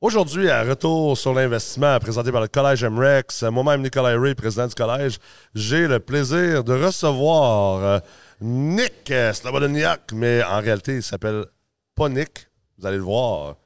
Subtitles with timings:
[0.00, 4.74] Aujourd'hui, à Retour sur l'investissement, présenté par le Collège MREX, moi-même Nicolas Ray, président du
[4.76, 5.18] collège,
[5.56, 7.98] j'ai le plaisir de recevoir euh,
[8.40, 11.46] Nick Slobodeniak, mais en réalité, il s'appelle
[11.96, 12.46] pas Nick.
[12.78, 13.56] Vous allez le voir.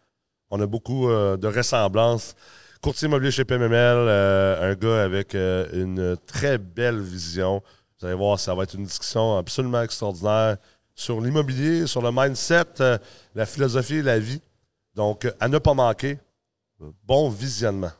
[0.48, 2.34] On a beaucoup euh, de ressemblances.
[2.80, 7.62] Courtier immobilier chez PMML, euh, un gars avec une très belle vision.
[8.00, 10.56] Vous allez voir, ça va être une discussion absolument extraordinaire
[10.94, 12.98] sur l'immobilier, sur le mindset,
[13.34, 14.40] la philosophie et la vie.
[14.94, 16.18] Donc, à ne pas manquer,
[17.04, 17.92] bon visionnement.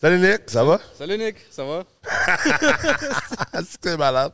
[0.00, 0.78] Salut Nick, ça va?
[0.94, 1.82] Salut Nick, ça va?
[3.82, 4.30] C'est malade.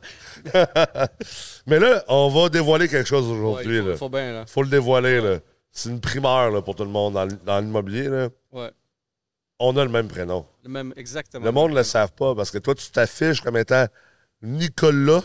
[1.65, 3.79] Mais là, on va dévoiler quelque chose aujourd'hui.
[3.79, 4.45] il faut, bien, là.
[4.45, 5.39] faut le dévoiler.
[5.71, 8.27] C'est une primeur pour tout le monde dans l'immobilier.
[8.51, 8.69] Ouais.
[9.59, 10.45] On a le même prénom.
[10.63, 11.45] Le même, exactement.
[11.45, 13.87] Le monde ne le savent pas parce que toi, tu t'affiches comme étant
[14.41, 15.23] Nicolas.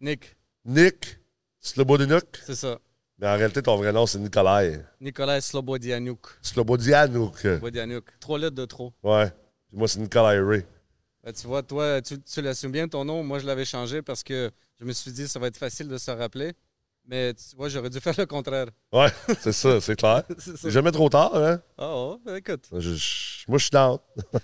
[0.00, 0.36] Nick.
[0.64, 1.18] Nick
[1.60, 2.42] Slobodinouk.
[2.44, 2.78] C'est ça.
[3.18, 4.80] Mais en réalité, ton vrai nom, c'est Nikolai.
[5.00, 6.26] Nikolai Slobodianouk.
[6.42, 7.38] Slobodianouk.
[7.38, 8.04] Slobodianouk.
[8.18, 8.92] Trois lettres de trop.
[9.02, 9.30] Ouais.
[9.72, 10.64] moi, c'est Nikolai Ray.
[11.22, 13.22] Ben, tu vois, toi, tu, tu l'assumes bien ton nom.
[13.22, 15.98] Moi, je l'avais changé parce que je me suis dit ça va être facile de
[15.98, 16.52] se rappeler.
[17.06, 18.66] Mais tu vois, j'aurais dû faire le contraire.
[18.92, 19.08] Ouais,
[19.40, 20.22] c'est ça, c'est clair.
[20.38, 21.60] c'est jamais trop tard, hein?
[21.76, 22.68] Ah, oh, écoute.
[22.70, 22.94] moi, je
[23.58, 23.98] suis down.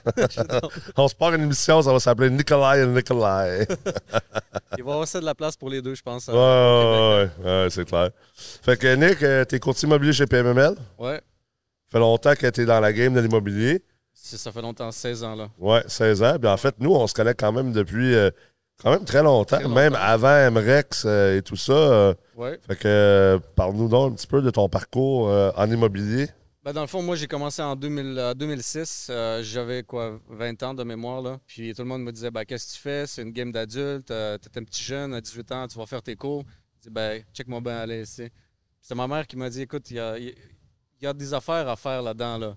[0.97, 3.67] On se part une émission, ça va s'appeler Nikolai et Nikolai.
[3.69, 3.77] Il
[4.13, 6.27] va y avoir assez de la place pour les deux, je pense.
[6.27, 8.11] Ouais, ouais, ouais, c'est clair.
[8.35, 10.75] Fait que Nick, euh, t'es courtier immobilier chez PMML?
[10.99, 11.17] Ouais.
[11.17, 13.85] Ça fait longtemps que t'es dans la game de l'immobilier.
[14.13, 15.51] Ça fait longtemps, 16 ans, là.
[15.59, 16.37] Ouais, 16 ans.
[16.41, 18.15] Puis en fait, nous, on se connaît quand même depuis.
[18.15, 18.31] Euh,
[18.83, 21.73] quand même très longtemps, même avant MREX euh, et tout ça.
[21.73, 22.59] Euh, ouais.
[22.67, 26.29] Fait que euh, parle-nous donc un petit peu de ton parcours en immobilier.
[26.63, 29.11] Ben dans le fond, moi, j'ai commencé en 2006.
[29.43, 31.23] J'avais quoi, 20 ans de mémoire.
[31.23, 31.39] Là.
[31.47, 33.07] Puis tout le monde me disait ben, Qu'est-ce que tu fais?
[33.07, 34.07] C'est une game d'adulte.
[34.07, 36.45] T'es un petit jeune, à 18 ans, tu vas faire tes cours.
[36.79, 38.29] Je dis ben, check-moi bien aller ici.
[38.81, 41.77] C'est ma mère qui m'a dit Écoute, il y a, y a, des affaires à
[41.77, 42.37] faire là-dedans.
[42.37, 42.57] Là.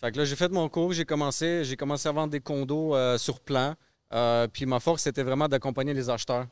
[0.00, 2.96] Fait que là, j'ai fait mon cours, j'ai commencé, j'ai commencé à vendre des condos
[3.18, 3.74] sur plan.
[4.12, 6.46] Euh, puis ma force, c'était vraiment d'accompagner les acheteurs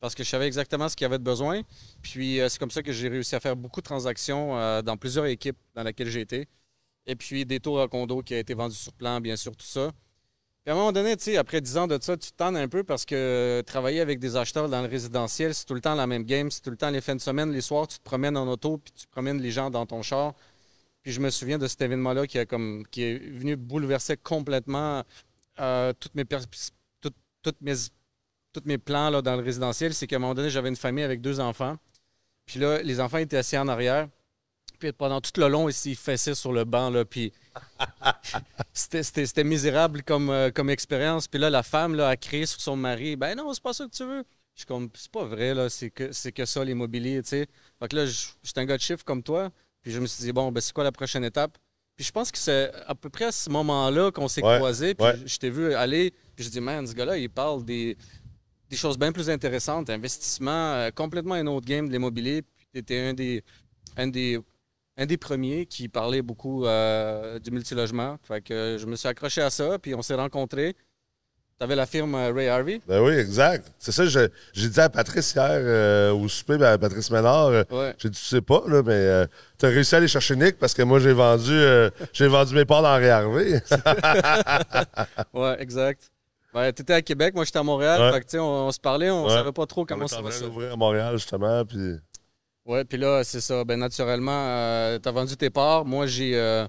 [0.00, 1.62] parce que je savais exactement ce qu'ils avaient de besoin.
[2.02, 4.96] Puis euh, c'est comme ça que j'ai réussi à faire beaucoup de transactions euh, dans
[4.96, 6.48] plusieurs équipes dans lesquelles j'ai été.
[7.06, 9.66] Et puis des tours à condo qui a été vendus sur plan, bien sûr, tout
[9.66, 9.90] ça.
[10.64, 12.82] Puis à un moment donné, après 10 ans de ça, tu te tends un peu
[12.82, 16.24] parce que travailler avec des acheteurs dans le résidentiel, c'est tout le temps la même
[16.24, 16.50] game.
[16.50, 18.78] C'est tout le temps les fins de semaine, les soirs, tu te promènes en auto,
[18.78, 20.34] puis tu promènes les gens dans ton char.
[21.02, 22.38] Puis je me souviens de cet événement-là qui,
[22.90, 25.04] qui est venu bouleverser complètement
[25.56, 26.72] toutes mes perspectives
[27.52, 27.74] tous mes,
[28.52, 31.04] toutes mes plans là, dans le résidentiel, c'est qu'à un moment donné, j'avais une famille
[31.04, 31.76] avec deux enfants.
[32.46, 34.08] Puis là, les enfants étaient assis en arrière.
[34.78, 36.90] Puis pendant tout le long, ils fessaient sur le banc.
[36.90, 37.32] Là, puis
[38.72, 41.28] c'était misérable comme, euh, comme expérience.
[41.28, 43.86] Puis là, la femme là, a crié sur son mari Ben non, c'est pas ça
[43.86, 44.24] que tu veux.
[44.54, 47.46] Je suis comme, c'est pas vrai, là, c'est que, que ça l'immobilier, tu sais.
[47.78, 49.50] Fait que là, j'étais un gars de chiffre comme toi.
[49.82, 51.58] Puis je me suis dit, bon, ben c'est quoi la prochaine étape?
[51.94, 54.94] Puis je pense que c'est à peu près à ce moment-là qu'on s'est croisés.
[54.94, 56.12] Puis je t'ai vu aller.
[56.36, 57.96] Puis je dis, man, ce gars-là, il parle des,
[58.70, 59.88] des choses bien plus intéressantes.
[59.90, 62.42] Investissement, euh, complètement un autre game de l'immobilier.
[62.42, 63.42] Puis tu étais un des,
[63.96, 64.38] un, des,
[64.98, 68.18] un des premiers qui parlait beaucoup euh, du multilogement.
[68.22, 69.78] Fait que je me suis accroché à ça.
[69.78, 70.76] Puis on s'est rencontrés.
[71.58, 72.82] Tu avais la firme euh, Ray Harvey?
[72.86, 73.72] Ben oui, exact.
[73.78, 74.28] C'est ça, j'ai
[74.68, 77.46] dit à Patrice hier euh, au souper, ben, à Patrice Ménard.
[77.46, 79.26] Euh, j'ai dit, tu sais pas, là, mais
[79.58, 81.58] tu as réussi à aller chercher Nick parce que moi, j'ai vendu
[82.12, 83.62] j'ai vendu mes parts dans Ray Harvey.
[85.32, 86.10] oui, exact.
[86.56, 88.12] Ben, tu étais à Québec, moi, j'étais à Montréal.
[88.12, 90.72] Fait que, on, on, se parlait, on savait pas trop comment ça va se ouvrir
[90.72, 91.64] à Montréal, justement.
[91.64, 91.96] Puis...
[92.64, 93.62] Oui, puis là, c'est ça.
[93.64, 95.84] Ben, naturellement, tu as vendu tes parts.
[95.84, 96.66] Moi, j'ai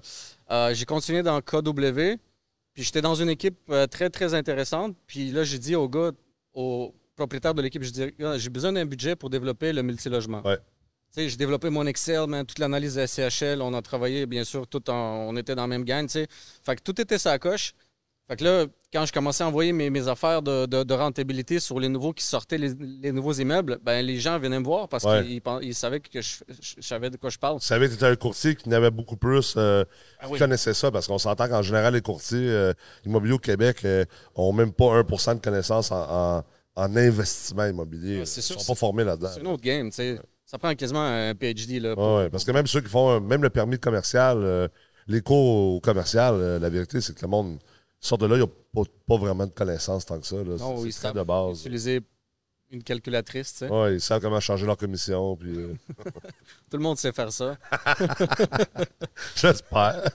[0.72, 2.18] j'ai continué dans KW.
[2.78, 4.94] Puis j'étais dans une équipe euh, très, très intéressante.
[5.08, 6.12] Puis là, j'ai dit au gars,
[6.54, 10.42] au propriétaire de l'équipe, j'ai besoin d'un budget pour développer le multilogement.
[10.46, 10.58] Ouais.
[11.16, 13.62] J'ai développé mon Excel, toute l'analyse de SCHL.
[13.62, 14.94] On a travaillé, bien sûr, tout en,
[15.28, 16.08] on était dans le même gang.
[16.08, 17.74] Fait que tout était sa coche.
[18.28, 22.12] Fait que là, quand je commençais à envoyer mes, affaires de, rentabilité sur les nouveaux
[22.12, 26.20] qui sortaient, les, nouveaux immeubles, ben les gens venaient me voir parce qu'ils savaient que
[26.20, 26.36] je,
[26.80, 27.58] savais de quoi je parle.
[27.58, 29.82] Tu savais que tu étais un courtier qui n'avait beaucoup plus, euh,
[30.20, 32.74] ah qui connaissait ça, parce qu'on s'entend qu'en général, les courtiers euh,
[33.06, 36.44] immobiliers au Québec n'ont euh, même pas 1% de connaissances en,
[36.76, 38.22] investissement immobilier.
[38.22, 39.30] Ah, ils ne sont pas formés là-dedans.
[39.32, 39.90] C'est une autre game.
[39.90, 41.80] Ça prend quasiment un PhD.
[41.80, 44.70] Là, Oui, parce que même ceux qui font même le permis de commercial,
[45.06, 47.58] les cours commercial, la vérité, c'est que le monde
[48.00, 50.36] sortent de là, ils n'ont pas, vraiment de connaissances tant que ça.
[50.36, 51.60] Non, ils savent de base.
[51.60, 52.02] utiliser
[52.70, 53.68] une calculatrice, tu sais.
[53.70, 55.36] Oui, ils savent comment changer leur commission.
[55.36, 55.74] Puis, euh.
[56.70, 57.56] Tout le monde sait faire ça.
[59.36, 60.04] J'espère.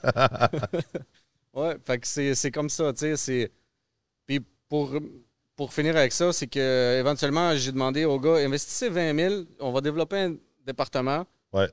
[1.52, 3.50] que c'est comme ça, tu sais.
[4.26, 4.92] Puis pour,
[5.56, 9.72] pour finir avec ça, c'est que éventuellement, j'ai demandé aux gars, investissez 20 000, on
[9.72, 11.26] va développer un département.
[11.52, 11.68] Ouais.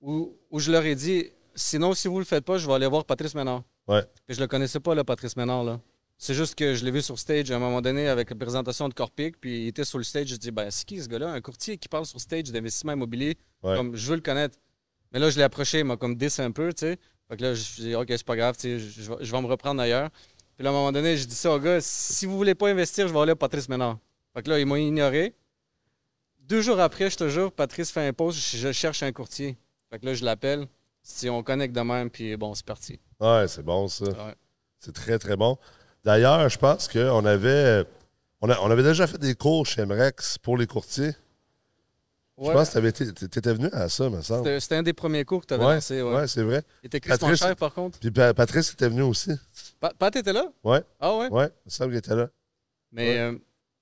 [0.00, 2.86] Où, où je leur ai dit, sinon, si vous le faites pas, je vais aller
[2.86, 3.62] voir Patrice Ménard.
[3.88, 4.02] Ouais.
[4.26, 5.80] Puis je le connaissais pas, là, Patrice Ménard, là.
[6.18, 8.88] C'est juste que je l'ai vu sur stage à un moment donné avec la présentation
[8.88, 10.28] de Corpic, puis il était sur le stage.
[10.28, 11.30] Je dis, ben, c'est qui ce gars-là?
[11.30, 13.36] Un courtier qui parle sur stage d'investissement immobilier.
[13.62, 13.76] Ouais.
[13.76, 14.58] Comme, je veux le connaître.
[15.12, 16.98] Mais là, je l'ai approché, il m'a comme 10 un peu, tu sais.
[17.28, 19.46] Fait que là, je dit, OK, c'est pas grave, tu sais, je, je vais, me
[19.46, 20.10] reprendre ailleurs.
[20.56, 22.68] Puis là, à un moment donné, je dis ça au gars, si vous voulez pas
[22.68, 23.98] investir, je vais aller à Patrice Ménard.
[24.34, 25.34] Fait que là, ils m'ont ignoré.
[26.40, 29.58] Deux jours après, je te jure, Patrice fait un post, je, je cherche un courtier.
[29.90, 30.66] Fait que là, je l'appelle.
[31.08, 32.98] Si on connecte de même, puis bon, c'est parti.
[33.20, 34.06] Ouais, c'est bon, ça.
[34.06, 34.34] Ouais.
[34.80, 35.56] C'est très, très bon.
[36.04, 37.84] D'ailleurs, je pense qu'on avait,
[38.40, 41.12] on, a- on avait déjà fait des cours chez MREX pour les courtiers.
[42.42, 44.60] Je pense que tu étais venu à ça, me semble.
[44.60, 46.02] C'était un des premiers cours que tu avais Ouais, lancé.
[46.02, 46.14] Ouais.
[46.16, 46.62] ouais, c'est vrai.
[46.82, 47.98] Il était Christian Patrice- Cher, par contre.
[48.00, 49.30] Puis Pa- Patrice était venu aussi.
[49.80, 50.52] Pa- Pat était là?
[50.64, 51.28] Ouais, Ah ouais?
[51.30, 52.28] ouais, il me semble qu'il était là.
[52.92, 53.38] Mais euh,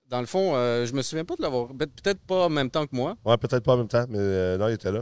[0.09, 1.69] dans le fond, euh, je me souviens pas de l'avoir.
[1.69, 3.17] peut- Peut-être pas en même temps que moi.
[3.25, 5.01] Ouais, peut-être pas en même temps, mais euh, non, il était là.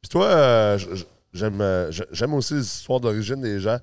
[0.00, 3.78] Puis toi, euh, j- j- j'aime euh, j'aime aussi les histoires d'origine des gens.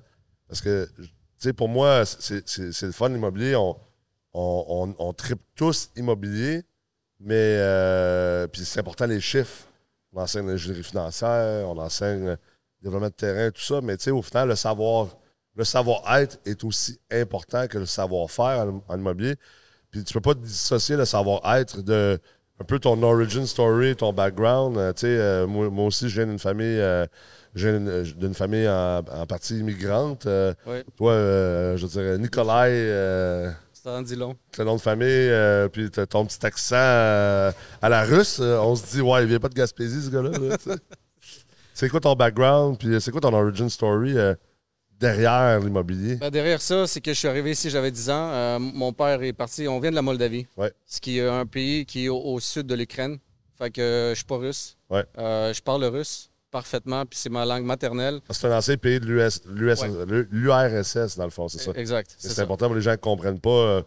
[0.48, 1.04] Parce que, tu
[1.36, 3.54] sais, pour moi, c'est le fun, l'immobilier.
[3.56, 3.76] On,
[4.32, 6.62] on, on, on tripe tous immobilier,
[7.20, 9.64] mais euh, puis c'est important les chiffres.
[10.12, 12.38] On enseigne l'ingénierie financière, on enseigne le
[12.82, 15.08] développement de terrain, tout ça, mais tu sais, au final, le savoir,
[15.54, 19.36] le savoir-être est aussi important que le savoir-faire en, immobilier.
[19.90, 22.18] Puis tu peux pas dissocier le savoir-être de
[22.60, 24.76] un peu ton origin story, ton background.
[24.76, 26.80] Euh, tu sais, euh, moi, moi aussi, je viens d'une famille,
[27.54, 30.26] d'une- d'une famille en, en partie immigrante.
[30.26, 30.84] Euh, Ouais.
[30.96, 33.50] Toi, euh, je dirais Nicolai, euh,
[33.84, 34.36] en dit long.
[34.54, 37.50] c'est nom de famille, euh, puis t'as ton petit accent euh,
[37.80, 38.38] à la russe.
[38.40, 40.30] euh, on se dit, ouais, il vient pas de Gaspésie, ce gars-là.
[41.74, 44.34] c'est quoi ton background, puis c'est quoi ton origin story euh,
[44.98, 46.16] derrière l'immobilier?
[46.16, 48.30] Ben, derrière ça, c'est que je suis arrivé ici, j'avais 10 ans.
[48.32, 49.66] Euh, mon père est parti.
[49.68, 50.46] On vient de la Moldavie.
[50.56, 50.72] Ouais.
[50.86, 53.18] Ce qui est un pays qui est au, au sud de l'Ukraine.
[53.56, 54.76] Fait que euh, je suis pas russe.
[54.90, 55.04] Ouais.
[55.18, 58.20] Euh, je parle le russe parfaitement, puis c'est ma langue maternelle.
[58.30, 59.06] C'est un ancien pays de
[60.30, 61.72] l'URSS, dans le fond, c'est ça.
[61.74, 62.14] Exact.
[62.18, 63.50] C'est important pour les gens qui ne comprennent pas.
[63.50, 63.82] euh,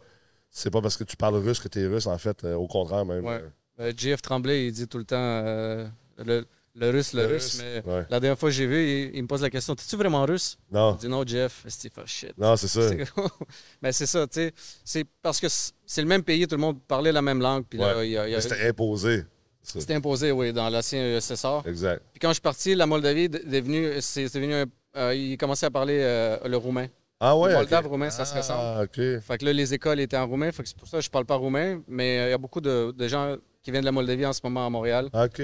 [0.50, 2.44] c'est pas parce que tu parles russe que tu es russe, en fait.
[2.44, 3.24] euh, au contraire, même.
[3.26, 3.42] Ouais.
[3.42, 3.50] Euh,
[3.80, 5.88] Euh, JF Tremblay, il dit tout le temps euh,
[6.20, 7.54] le, le russe, le, Le russe.
[7.56, 8.06] russe, Mais ouais.
[8.10, 8.78] la dernière fois que j'ai vu,
[9.10, 10.58] il, il me pose la question T'es-tu vraiment russe?
[10.72, 11.64] Non, Je dis non, Jeff.
[11.68, 12.38] Steve, oh shit.
[12.38, 12.82] non, c'est ça.
[13.82, 14.54] Mais c'est ça, tu sais.
[14.84, 17.64] C'est parce que c'est le même pays, tout le monde parlait la même langue.
[17.68, 18.10] Puis là, Ouais.
[18.10, 19.24] il y a- il y a- Mais C'était imposé.
[19.64, 21.64] C'était imposé, oui, dans l'ancien USSR.
[21.66, 22.02] Exact.
[22.12, 24.66] Puis quand je suis parti, la Moldavie est devenu, c'est devenu
[24.98, 26.88] euh, il commençait à parler euh, le roumain.
[27.24, 27.50] Ah ouais?
[27.52, 28.60] Le moldave roumain, ça se ressemble.
[28.64, 28.96] Ah, OK.
[29.22, 30.52] Fait que là, les écoles étaient en roumain.
[30.52, 31.82] Fait que c'est pour ça que je parle pas roumain.
[31.88, 34.34] Mais euh, il y a beaucoup de, de gens qui viennent de la Moldavie en
[34.34, 35.08] ce moment à Montréal.
[35.14, 35.42] OK.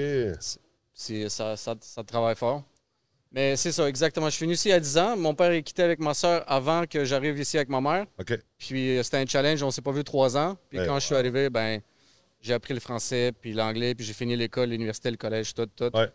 [0.92, 2.64] C'est- Ça, ça, ça travaille fort.
[3.30, 4.26] Mais c'est ça, exactement.
[4.28, 5.16] Je suis venu ici à 10 ans.
[5.16, 8.06] Mon père est quitté avec ma soeur avant que j'arrive ici avec ma mère.
[8.18, 8.36] OK.
[8.58, 10.56] Puis euh, c'était un challenge, on s'est pas vu trois ans.
[10.70, 11.80] Puis quand je suis arrivé, ben
[12.40, 15.90] j'ai appris le français, puis l'anglais, puis j'ai fini l'école, l'université, le collège, tout, tout.
[15.96, 16.10] Ouais.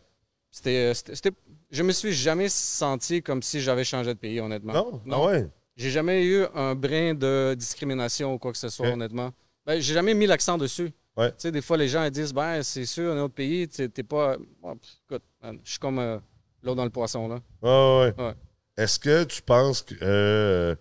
[0.51, 1.31] C'était, euh, c'était,
[1.71, 4.73] je me suis jamais senti comme si j'avais changé de pays, honnêtement.
[4.73, 5.01] Non?
[5.05, 5.23] Non.
[5.23, 5.47] Ah ouais?
[5.75, 9.31] J'ai jamais eu un brin de discrimination ou quoi que ce soit, honnêtement.
[9.65, 10.91] Ben, j'ai jamais mis l'accent dessus.
[11.17, 11.29] Ouais.
[11.31, 13.89] Tu sais, des fois, les gens ils disent, ben, c'est sûr, un autre pays, t'es
[14.03, 14.37] pas.
[14.37, 15.23] Pff, écoute,
[15.63, 16.19] je suis comme euh,
[16.61, 17.39] l'eau dans le poisson, là.
[17.61, 18.13] Ouais.
[18.17, 18.33] Ouais.
[18.77, 20.75] Est-ce que tu penses que euh,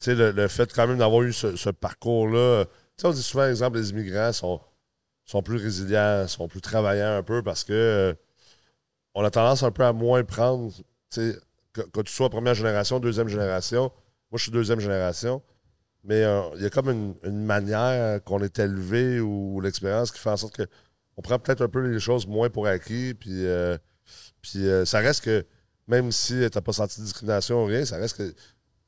[0.00, 2.64] tu sais, le, le fait quand même d'avoir eu ce, ce parcours-là,
[3.02, 4.60] on dit souvent, exemple, les immigrants sont,
[5.24, 8.14] sont plus résilients, sont plus travaillants un peu parce que euh,
[9.14, 11.38] on a tendance un peu à moins prendre, tu sais,
[11.72, 13.90] que, tu sois première génération, deuxième génération.
[14.30, 15.42] Moi, je suis deuxième génération.
[16.04, 20.30] Mais euh, il y a comme une, manière qu'on est élevé ou l'expérience qui fait
[20.30, 20.66] en sorte que
[21.16, 23.14] on prend peut-être un peu les choses moins pour acquis.
[23.14, 23.78] Puis, euh,
[24.42, 25.46] puis ça reste que,
[25.88, 28.34] même si tu n'as pas senti de discrimination ou rien, ça reste que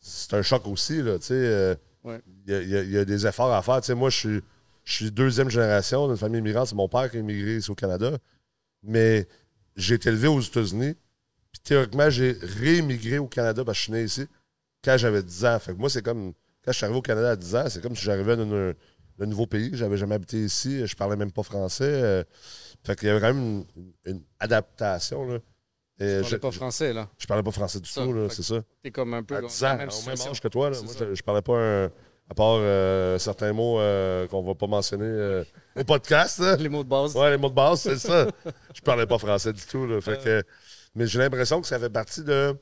[0.01, 1.03] c'est un choc aussi.
[1.03, 1.19] Là,
[2.47, 3.97] Il, y a, des efforts à faire.
[3.97, 4.41] Moi, je
[4.85, 6.69] suis, deuxième génération d'une famille immigrante.
[6.69, 8.19] C'est mon père qui a immigré ici au Canada.
[8.83, 9.27] Mais
[9.77, 10.95] j'ai été élevé aux États-Unis.
[11.53, 14.27] Puis théoriquement, j'ai réémigré au Canada parce que je suis né ici
[14.85, 15.59] quand j'avais 10 ans.
[15.59, 16.33] Fait que moi, c'est comme.
[16.65, 18.73] Quand je suis arrivé au Canada à 10 ans, c'est comme si j'arrivais dans un,
[19.21, 19.71] un nouveau pays.
[19.75, 20.85] J'avais jamais habité ici.
[20.87, 21.85] Je parlais même pas français.
[21.85, 22.25] euh,
[22.85, 25.27] fait qu'il y avait quand même une, une adaptation.
[25.27, 25.39] Là.
[25.99, 27.09] Et Je je, parlais pas français, là.
[27.19, 28.63] je parlais pas français du Ça, tout, là, c'est ça.
[28.83, 30.71] T'es comme un peu À dans 10 la ans, même au même âge que toi.
[30.71, 30.83] Là.
[30.83, 31.91] Moi, je, je parlais pas un-
[32.29, 35.45] à part euh, certains mots euh, qu'on va pas mentionner euh,
[35.77, 36.39] au podcast.
[36.41, 36.57] là.
[36.57, 37.15] Les mots de base.
[37.17, 38.27] Ouais, les mots de base, c'est ça.
[38.75, 39.87] Je parlais pas français du tout.
[39.87, 40.43] Là, fait que,
[40.95, 42.55] mais j'ai l'impression que ça fait partie de.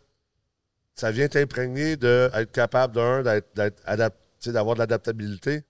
[0.94, 5.64] Ça vient t'imprégner d'être capable, d'un, d'être, d'être adap- tu sais, d'avoir de l'adaptabilité,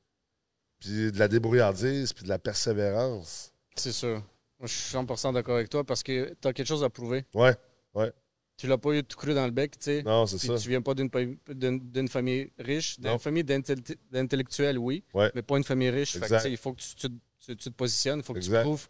[0.81, 3.53] puis de la débrouillardise, puis de la persévérance.
[3.77, 4.23] C'est sûr.
[4.65, 7.27] Moi, je suis 100% d'accord avec toi parce que tu as quelque chose à prouver.
[7.35, 7.55] Ouais.
[7.97, 8.03] Tu
[8.57, 10.03] tu l'as pas eu tout cru dans le bec, tu sais.
[10.03, 10.57] Non, c'est ça.
[10.57, 12.99] tu viens pas d'une famille riche.
[12.99, 15.31] D'une famille d'intel- d'intellectuels, oui, Ouais.
[15.35, 16.13] mais pas une famille riche.
[16.17, 17.09] Fait que, il faut que tu, tu-
[17.41, 18.61] tu- tu te positionnes, il faut que Exact.
[18.61, 18.89] tu prouves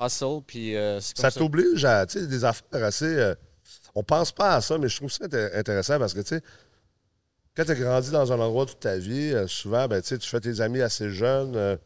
[0.00, 1.40] hustle, puis euh, comme Ça ça.
[1.40, 3.04] t'oblige à des affaires assez.
[3.06, 3.34] euh,
[3.96, 6.40] on pense pas à ça, mais je trouve ça inté- intéressant parce que, tu sais,
[7.56, 10.40] quand tu as grandi dans un endroit toute ta vie, euh, souvent, ben, tu fais
[10.40, 11.56] tes amis assez jeunes.
[11.56, 11.76] euh,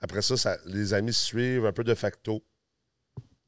[0.00, 2.42] après ça, ça- les amis suivent un peu de facto.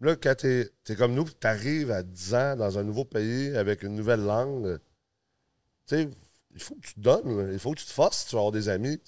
[0.04, 0.46] Là, quand tu
[0.88, 4.20] es, comme nous, tu arrives à 10 ans dans un nouveau pays avec une nouvelle
[4.20, 4.78] langue,
[5.86, 6.08] tu sais,
[6.54, 7.36] il faut que tu te donnes.
[7.46, 7.52] là.
[7.52, 9.00] Il faut que tu te forces si tu veux avoir des amis.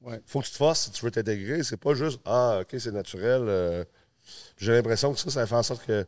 [0.00, 0.20] Il Ouais.
[0.26, 1.62] faut que tu te forces si tu veux t'intégrer.
[1.62, 3.42] C'est pas juste Ah, OK, c'est naturel.
[3.46, 3.84] euh.
[4.56, 6.06] J'ai l'impression que ça, ça fait en sorte que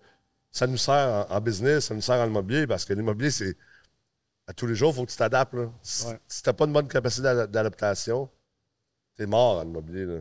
[0.50, 3.56] ça nous sert en, en business, ça nous sert en immobilier parce que l'immobilier, c'est.
[4.46, 5.54] À tous les jours, il faut que tu t'adaptes.
[5.82, 6.20] Si, Ouais.
[6.28, 8.28] si t'as pas une bonne capacité d'ada- d'adaptation,
[9.16, 10.04] t'es mort en immobilier.
[10.06, 10.20] Là.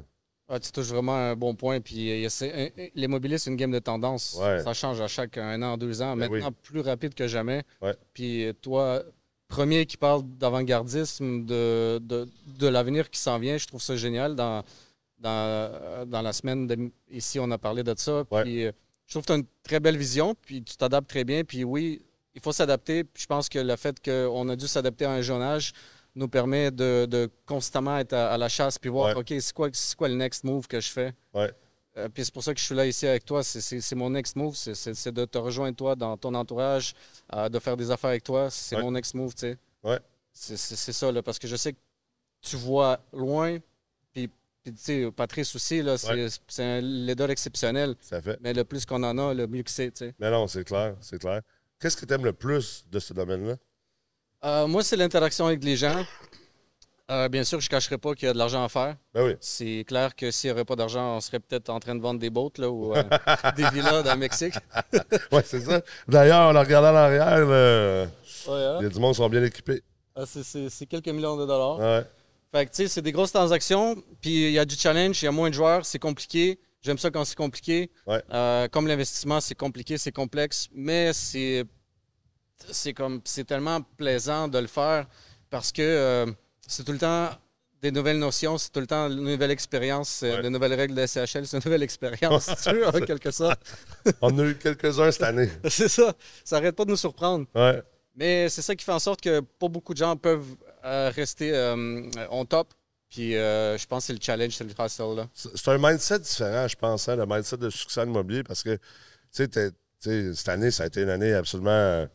[0.50, 1.80] Ah, tu touches vraiment un bon point.
[1.80, 4.38] Puis euh, a- c'est- l'immobilier, c'est une game de tendance.
[4.40, 4.62] Ouais.
[4.62, 6.16] Ça change à chaque un an, deux ans.
[6.18, 7.64] Ben Maintenant, plus rapide que jamais.
[7.82, 7.96] Ouais.
[8.14, 9.02] Puis euh, toi,
[9.48, 12.28] premier qui parle d'avant-gardisme, de, de,
[12.60, 14.36] de l'avenir qui s'en vient, je trouve ça génial.
[14.36, 14.64] Dans,
[15.20, 18.24] dans, euh, dans la semaine, de- ici, on a parlé de ça.
[18.30, 18.44] Ouais.
[18.44, 20.36] Puis je trouve que tu as une très belle vision.
[20.42, 21.44] Puis tu t'adaptes très bien.
[21.46, 22.02] Puis oui,
[22.36, 23.06] il faut s'adapter.
[23.16, 25.72] Je pense que le fait qu'on a dû s'adapter à un jeune âge
[26.16, 29.22] nous permet de, de constamment être à, à la chasse puis voir, Ouais.
[29.22, 31.14] OK, c'est quoi, c'est quoi le next move que je fais?
[31.34, 31.52] Ouais.
[31.98, 33.44] Euh, puis c'est pour ça que je suis là ici avec toi.
[33.44, 34.56] C'est- mon next move.
[34.56, 36.94] C'est- de te rejoindre toi dans ton entourage,
[37.36, 38.50] euh, de faire des affaires avec toi.
[38.50, 38.82] C'est Ouais.
[38.82, 39.58] mon next move, tu sais.
[39.84, 40.00] Ouais.
[40.32, 40.58] C'est
[40.94, 41.78] ça, là, parce que je sais que
[42.42, 43.58] tu vois loin.
[44.12, 44.28] Puis,
[44.64, 46.28] puis tu sais, Patrice aussi, là, c'est Ouais.
[46.48, 47.96] c'est un leader exceptionnel.
[48.02, 48.38] Ça fait.
[48.42, 50.16] Mais le plus qu'on en a, le mieux que c'est, tu sais.
[50.20, 51.42] Mais non, c'est clair, c'est clair.
[51.80, 53.58] Qu'est-ce que tu aimes le plus de ce domaine-là?
[54.44, 56.04] Euh, moi, c'est l'interaction avec les gens.
[57.12, 58.96] Euh, bien sûr, je ne cacherai pas qu'il y a de l'argent à faire.
[59.14, 59.34] Ben oui.
[59.42, 62.20] C'est clair que s'il n'y aurait pas d'argent, on serait peut-être en train de vendre
[62.20, 63.04] des boats là, ou euh,
[63.58, 64.54] des villas dans le Mexique.
[65.32, 65.82] Ouais, c'est ça.
[66.08, 68.06] D'ailleurs, en regardant en arrière, là,
[68.48, 68.80] Ouais, hein?
[68.82, 69.82] les du monde sont bien équipés.
[70.16, 71.80] Ah, c'est- quelques millions de dollars.
[71.80, 72.04] Ouais.
[72.54, 75.26] Fait que, tu sais, c'est des grosses transactions, puis il y a du challenge, il
[75.26, 76.60] y a moins de joueurs, c'est compliqué.
[76.82, 77.90] J'aime ça quand c'est compliqué.
[78.08, 78.22] Ouais.
[78.72, 81.64] Comme l'investissement, c'est compliqué, c'est complexe, mais c'est
[82.72, 85.08] c'est comme c'est tellement plaisant de le faire
[85.50, 86.26] parce que euh,
[86.68, 87.30] c'est tout le temps
[87.82, 90.42] des nouvelles notions, c'est tout le temps une nouvelle expérience, euh, Ouais.
[90.44, 93.60] des nouvelles règles de SCHL, c'est une nouvelle expérience, tu en quelque sorte.
[94.22, 95.50] On a eu quelques-uns cette année.
[95.70, 96.14] c'est ça.
[96.46, 97.46] Ça arrête pas de nous surprendre.
[97.54, 97.82] Ouais.
[98.16, 100.56] Mais c'est ça qui fait en sorte que pas beaucoup de gens peuvent
[100.86, 102.74] euh, rester euh, on top.
[103.10, 105.16] Puis euh, je pense que c'est le challenge, c'est le hustle.
[105.18, 105.28] Là.
[105.34, 108.76] C'est un mindset différent, je pense, hein, le mindset de succès immobilier, parce que,
[109.36, 109.46] tu
[110.00, 112.08] sais, cette année, ça a été une année absolument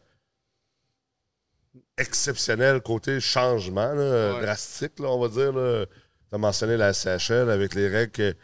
[1.99, 4.43] exceptionnelle côté changement, là, Ouais.
[4.43, 5.53] drastique, là, on va dire.
[6.29, 8.35] Tu as mentionné la CHL avec les règles que-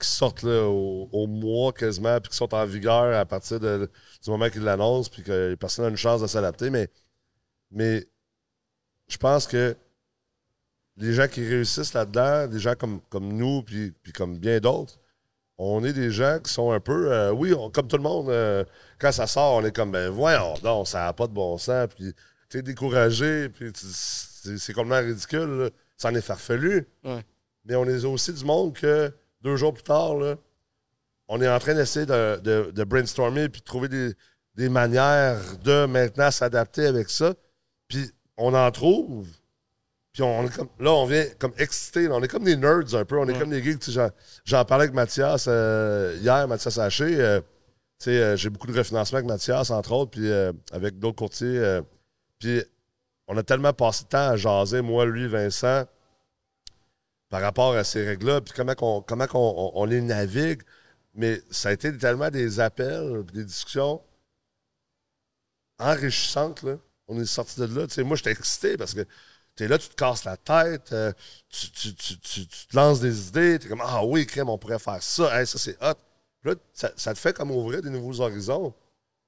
[0.00, 3.88] qui sortent là, au, au mois quasiment, puis qui sont en vigueur à partir de-
[4.22, 6.70] du moment qu'ils l'annoncent, puis que personne n'a une chance de s'adapter.
[6.70, 6.88] Mais,
[7.70, 8.06] mais
[9.08, 9.76] je pense que
[10.96, 14.98] les gens qui réussissent là-dedans, des gens comme, comme nous, puis, puis comme bien d'autres,
[15.58, 17.12] on est des gens qui sont un peu.
[17.12, 18.64] euh, oui, on- comme tout le monde, euh,
[18.98, 21.88] quand ça sort, on est comme, ben voyons, non, ça n'a pas de bon sens,
[21.96, 22.12] puis
[22.52, 25.70] tu es découragé, puis c'est complètement ridicule, là.
[25.96, 26.86] ça en est farfelu.
[27.04, 27.24] Ouais.
[27.64, 30.36] Mais on est aussi du monde que deux jours plus tard, là,
[31.28, 34.12] on est en train d'essayer de, de- de brainstormer puis de trouver des,
[34.56, 37.32] des manières de maintenant s'adapter avec ça.
[37.88, 39.26] Puis on en trouve.
[40.12, 42.08] Puis on est comme, là, on vient comme excité.
[42.08, 43.16] On est comme des nerds un peu.
[43.18, 43.38] On est Ouais.
[43.38, 43.78] comme des geeks.
[43.80, 44.10] Tu sais,
[44.44, 47.18] J'en, parlais avec Mathias euh, hier, Mathias Haché.
[47.18, 47.40] euh,
[48.08, 50.30] euh, j'ai beaucoup de refinancement avec Mathias, entre autres, puis
[50.72, 51.80] avec d'autres courtiers.
[52.42, 52.60] Puis
[53.28, 55.84] on a tellement passé de temps à jaser, moi, lui, Vincent,
[57.28, 60.62] par rapport à ces règles-là, puis comment, qu'on- comment on, on les navigue.
[61.14, 64.02] Mais ça a été tellement des appels, des discussions
[65.78, 66.62] enrichissantes.
[66.62, 66.76] Là.
[67.08, 67.86] On est sorti de là.
[67.86, 69.06] Tu moi, j'étais excité parce que
[69.56, 71.12] tu es là, tu te casses la tête, euh,
[71.48, 74.58] tu, tu- tu- tu- te lances des idées, tu es comme Ah oui, crème, on
[74.58, 75.94] pourrait faire ça, Hey, ça c'est hot.
[76.44, 78.74] Là, ça, ça te fait comme ouvrir des nouveaux horizons.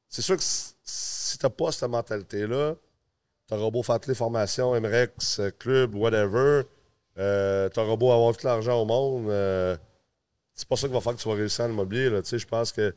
[0.09, 2.75] C'est sûr que si tu n'as pas cette mentalité-là,
[3.49, 6.63] tu beau faire toutes les formations, MREX, euh, club, whatever,
[7.19, 9.77] euh, tu beau avoir tout l'argent au monde, euh,
[10.55, 12.11] c'est pas ça qui va faire que tu vas réussir en immobilier.
[12.25, 12.95] Je pense que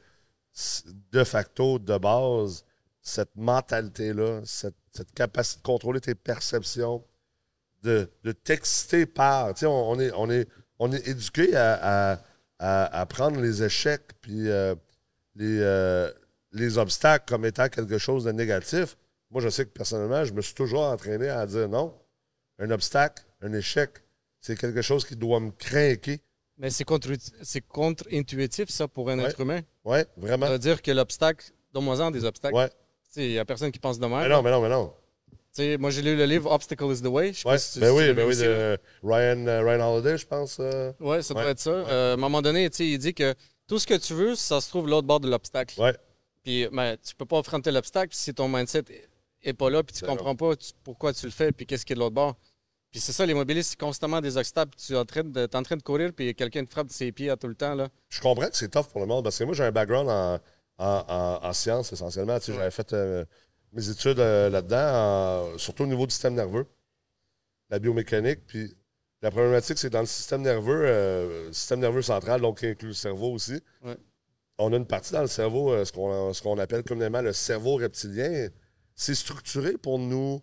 [1.12, 2.64] de facto, de base,
[3.02, 4.76] cette mentalité-là, cette,
[5.14, 7.04] capacité de contrôler tes perceptions,
[7.84, 8.10] de,
[8.44, 9.54] t'exciter par.
[9.64, 10.48] On, on est, on, est,
[10.80, 12.20] on est éduqué à-
[12.60, 14.76] à prendre les échecs puis euh,
[15.36, 16.12] les, euh,
[16.54, 18.98] les obstacles comme étant quelque chose de négatif.
[19.32, 21.94] Moi, je sais que personnellement, je me suis toujours entraîné à dire non.
[22.60, 23.92] Un obstacle, un échec,
[24.42, 26.22] c'est quelque chose qui doit me craquer.
[26.58, 27.10] Mais c'est contre-
[27.70, 29.26] contre-intuitif, ça, pour un Ouais.
[29.30, 29.62] être humain.
[29.86, 30.48] Oui, Ça vraiment.
[30.48, 32.56] veut dire que l'obstacle, donne-moi-en des obstacles.
[33.14, 34.20] Tu Il n'y a personne qui pense de même.
[34.22, 34.94] Mais non, mais non, mais non.
[35.32, 37.34] Tu sais, moi, j'ai lu le livre Obstacle is the Way.
[37.34, 40.58] Je Ouais, si ben oui, ben oui, de Ryan, euh, Ryan Holiday, je pense.
[40.60, 40.92] euh.
[41.00, 41.52] Ouais, ça doit Ouais.
[41.52, 41.82] être ça.
[41.88, 43.34] À un moment donné, il dit que
[43.68, 45.80] tout ce que tu veux, ça se trouve l'autre bord de l'obstacle.
[45.82, 45.96] Ouais.
[46.44, 48.84] Puis ben, tu peux pas affronter l'obstacle si ton mindset
[49.44, 51.94] est pas là, puis tu comprends pas tu- pourquoi tu le fais, puis qu'est-ce qui
[51.94, 52.36] est de l'autre bord.
[52.92, 54.72] Puis c'est ça, l'immobilier, c'est constamment des obstacles.
[54.76, 56.88] puis Tu es en train de, t'es en train de courir, puis quelqu'un te frappe
[56.88, 57.76] de ses pieds à tout le temps.
[57.76, 57.90] Là.
[58.10, 60.36] Je comprends que c'est tough pour le monde parce que moi, j'ai un background en,
[60.78, 62.40] en, en- en sciences essentiellement.
[62.40, 63.26] Tu sais, J'avais fait euh,
[63.74, 66.66] mes études euh, là-dedans, surtout au niveau du système nerveux,
[67.70, 68.46] la biomécanique.
[68.48, 68.74] Puis
[69.22, 72.90] la problématique, c'est dans le système nerveux, euh, le système nerveux central, donc qui inclut
[72.90, 73.60] le cerveau aussi.
[73.84, 73.98] Ouais.
[74.60, 77.34] On a une partie dans le cerveau, euh, ce qu'on ce qu'on appelle communément le
[77.34, 78.48] cerveau reptilien.
[78.98, 80.42] C'est structuré pour nous.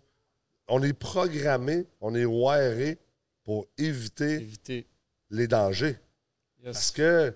[0.67, 2.97] On est programmé, on est wiré
[3.43, 4.87] pour éviter Éviter.
[5.29, 5.97] les dangers.
[6.63, 6.73] Yes.
[6.73, 7.33] Parce que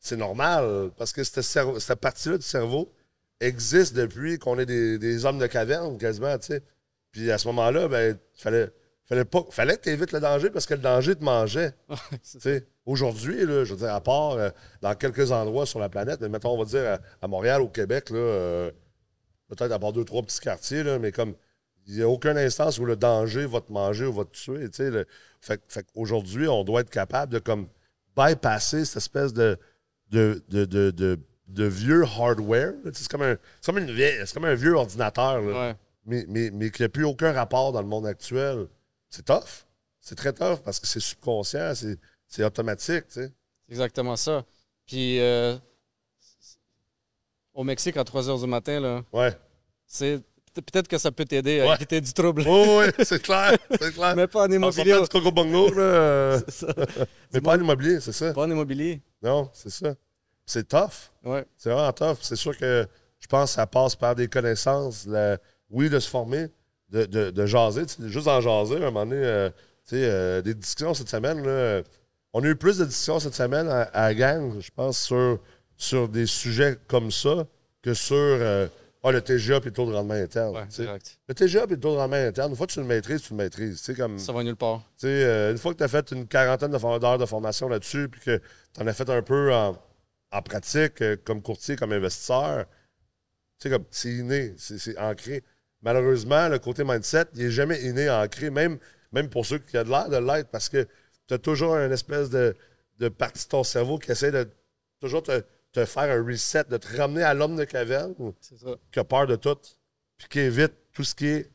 [0.00, 1.42] c'est normal, parce que cette,
[1.78, 2.92] cette partie-là du cerveau
[3.38, 6.62] existe depuis qu'on est des, des hommes de caverne, quasiment, tu sais.
[7.12, 8.70] Puis à ce moment-là, ben, fallait,
[9.04, 11.74] fallait, pas, fallait que tu évites le danger parce que le danger te mangeait.
[12.86, 14.48] Aujourd'hui, là, je veux dire, à part euh,
[14.80, 17.68] dans quelques endroits sur la planète, mais mettons, on va dire à, à Montréal, au
[17.68, 18.70] Québec, là, euh,
[19.54, 21.34] peut-être à part deux, trois petits quartiers, là, mais comme
[21.86, 24.70] il n'y a aucune instance où le danger va te manger ou va te tuer.
[24.70, 25.06] tu sais, le-
[25.40, 27.66] fait, fait qu'aujourd'hui, on doit être capable de comme
[28.16, 29.58] bypasser cette espèce de,
[30.10, 31.18] de, de, de, de-
[31.48, 32.74] de vieux hardware.
[32.92, 35.76] C'est comme, un, c'est comme, une vieille- c'est comme un vieux ordinateur, là, Ouais.
[36.06, 38.68] mais, mais, mais qui n'a plus aucun rapport dans le monde actuel.
[39.08, 39.66] C'est tough.
[40.00, 43.06] C'est très tough parce que c'est subconscient, c'est, c'est automatique.
[43.08, 43.32] Tu sais.
[43.66, 44.44] C'est exactement ça.
[44.86, 45.56] Puis euh,
[47.54, 49.32] au Mexique, à 3 h du matin, là, Ouais.
[49.86, 50.20] c'est
[50.54, 52.44] peut-être que ça peut t'aider à éviter du trouble.
[52.46, 53.56] Oh, oui, c'est clair.
[53.80, 54.14] C'est clair.
[54.16, 55.00] Mais pas en immobilier.
[55.00, 56.74] du Coco Bongo, là, C'est ça.
[57.32, 58.32] mais pas en immobilier, c'est ça.
[58.32, 59.00] Pas en immobilier.
[59.22, 59.94] Non, c'est ça.
[60.44, 61.10] C'est tough.
[61.24, 61.44] Ouais.
[61.56, 62.18] C'est vraiment tough.
[62.20, 62.86] C'est sûr que
[63.20, 65.06] je pense que ça passe par des connaissances.
[65.06, 65.38] la-
[65.70, 66.48] oui, de se former,
[66.90, 67.84] de, de, de jaser.
[68.00, 69.48] Juste en jaser, à un moment donné, euh,
[69.88, 71.42] tu sais, euh, des discussions cette semaine.
[71.46, 71.82] Là,
[72.34, 75.38] on a eu plus de discussions cette semaine à, à la gang, je pense, sur,
[75.82, 77.46] sur des sujets comme ça
[77.82, 78.68] que sur euh,
[79.02, 80.54] ah, le TGA et le taux de rendement interne.
[80.54, 81.18] Ouais, direct.
[81.28, 83.32] le TGA et le taux de rendement interne, une fois que tu le maîtrises, tu
[83.32, 83.92] le maîtrises.
[83.96, 84.82] Comme, Ça va nulle part.
[85.04, 88.36] euh, une fois que tu as fait une quarantaine d'heures de formation là-dessus, puis que
[88.72, 89.76] tu en as fait un peu en,
[90.30, 92.64] en pratique, euh, comme courtier, comme investisseur,
[93.58, 95.42] tu sais, comme c'est inné, c'est ancré.
[95.82, 98.78] Malheureusement, le côté mindset, il n'est jamais inné, ancré, même,
[99.10, 100.86] même pour ceux qui ont de l'air de l'être, parce que
[101.26, 102.54] tu as toujours une espèce de,
[103.00, 104.48] de partie de ton cerveau qui essaie de
[105.00, 105.42] toujours te,
[105.72, 108.14] te faire un reset, de te ramener à l'homme de caverne
[108.90, 109.58] qui a peur de tout,
[110.18, 111.50] puis qui évite tout ce qui est,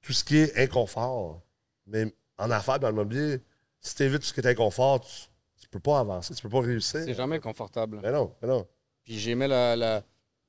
[0.00, 1.42] tout ce qui est inconfort.
[1.86, 3.40] Mais en affaires, dans le mobilier,
[3.80, 5.28] si tu évites tout ce qui est inconfort, tu,
[5.60, 7.02] tu peux pas avancer, tu peux pas réussir.
[7.04, 8.00] C'est jamais confortable.
[8.02, 8.66] Mais non, mais non.
[9.04, 9.76] Puis j'ai aimé la.
[9.76, 10.02] la...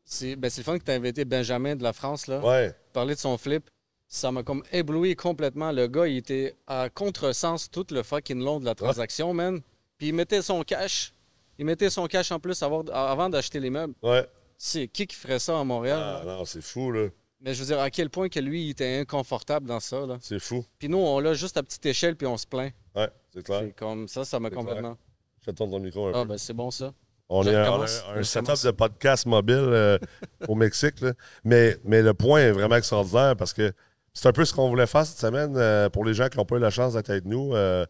[0.04, 2.40] C'est ben, le fun que tu as invité Benjamin de la France, là.
[2.40, 2.74] Ouais.
[2.94, 3.70] Parler de son flip.
[4.08, 5.72] Ça m'a comme ébloui complètement.
[5.72, 9.62] Le gars, il était à contresens tout le fucking long de la transaction, man.
[9.98, 11.14] Puis il mettait son cash.
[11.60, 13.94] Il mettait son cash en plus avant, avant d'acheter les meubles.
[14.02, 14.26] Ouais.
[14.58, 16.00] C'est qui qui ferait ça à Montréal?
[16.02, 16.38] Ah, là?
[16.38, 17.10] non, c'est fou, là.
[17.42, 20.06] Mais je veux dire, à quel point que lui, il était inconfortable dans ça.
[20.06, 20.18] Là?
[20.22, 20.66] C'est fou.
[20.78, 22.74] Puis nous, on l'a juste à petite échelle, puis on se plaint.
[22.96, 23.62] Ouais, c'est clair.
[23.66, 24.98] C'est comme ça, ça m'a complètement.
[25.46, 26.30] Je tourne ton micro un Ah, peu.
[26.30, 26.94] ben c'est bon ça.
[27.30, 27.86] On je est un
[28.18, 29.98] Je setup de podcast mobile euh,
[30.50, 31.00] au Mexique.
[31.02, 31.14] là.
[31.44, 33.72] Mais, mais le point est vraiment extraordinaire parce que
[34.14, 36.46] c'est un peu ce qu'on voulait faire cette semaine euh, pour les gens qui n'ont
[36.46, 37.86] pas eu la chance d'être avec nous euh,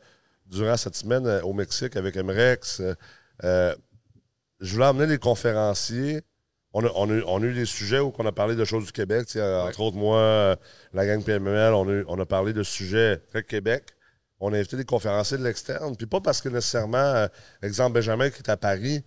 [0.45, 2.81] durant cette semaine euh, au Mexique avec MREX.
[3.43, 3.75] Euh,
[4.59, 6.21] je voulais emmener les conférenciers.
[6.73, 8.63] On a, on a eu- on a eu des sujets où on a parlé de
[8.65, 9.25] choses du Québec.
[9.25, 10.55] tu sais, Entre autres, moi,
[10.93, 13.85] la gang PMML, on a, eu- on a parlé de sujets très Québec.
[14.39, 15.95] On a invité des conférenciers de l'externe.
[15.97, 17.27] Puis pas parce que nécessairement, euh,
[17.63, 19.03] exemple, Benjamin qui est à Paris,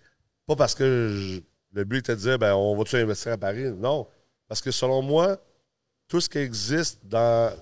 [0.47, 1.40] pas parce que je-
[1.75, 3.71] le but était de dire, ben, on va-tu investir à Paris?
[3.73, 4.07] Non.
[4.49, 5.38] Parce que selon moi,
[6.09, 7.55] tout ce qui existe dans.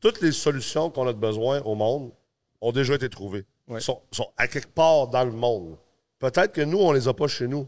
[0.00, 2.12] Toutes les solutions qu'on a de besoin au monde
[2.60, 3.44] ont déjà été trouvées.
[3.68, 3.80] Ouais.
[3.80, 5.76] Sont, sont à quelque part dans le monde.
[6.18, 7.64] Peut-être que nous, on les a pas chez nous.